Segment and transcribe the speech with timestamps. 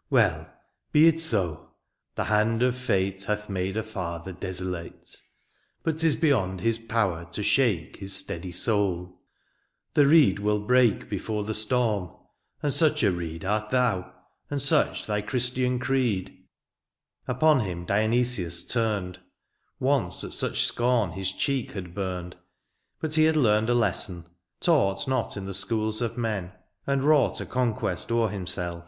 [0.00, 0.48] ^^ Well,
[0.92, 1.74] be it so,
[2.14, 5.16] the hand of fate ^^ Hath made a father desolate;^^
[5.82, 9.20] But 'tis beyond its power to shake ^^ His steady soul;—
[9.92, 12.16] the reed will break ^^ Before the storm,
[12.62, 14.10] and such a reed ^^ Art thou,
[14.50, 16.44] and such thy Christian creed/'
[17.28, 19.18] Upon him Dionysius turned:
[19.78, 22.36] Once at such scorn his cheek had burned;
[23.02, 24.24] But he had learned a lesson,
[24.60, 26.52] taught Not in the schools of men,
[26.86, 28.86] and wrought 86 DIONYSIUS, A conquest o'er himself.